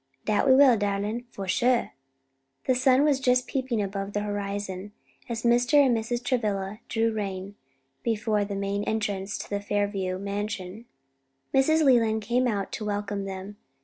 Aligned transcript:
"Dat 0.25 0.47
we 0.47 0.55
will, 0.55 0.77
darlin', 0.77 1.25
for 1.29 1.45
shuah." 1.45 1.91
The 2.65 2.73
sun 2.73 3.03
was 3.03 3.19
just 3.19 3.45
peeping 3.45 3.83
above 3.83 4.13
the 4.13 4.21
horizon, 4.21 4.93
as 5.29 5.43
Mr. 5.43 5.75
and 5.85 5.95
Mrs. 5.95 6.23
Travilla 6.23 6.79
drew 6.89 7.13
rein 7.13 7.53
before 8.01 8.43
the 8.43 8.55
main 8.55 8.83
entrance 8.85 9.37
to 9.37 9.47
the 9.47 9.59
Fairview 9.61 10.17
mansion. 10.17 10.85
Mrs. 11.53 11.83
Leland 11.85 12.23
came 12.23 12.47
out 12.47 12.71
to 12.71 12.85
welcome 12.85 13.25
them. 13.25 13.57